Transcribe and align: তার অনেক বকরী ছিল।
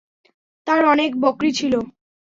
তার 0.67 0.81
অনেক 0.85 1.11
বকরী 1.23 1.51
ছিল। 1.51 1.73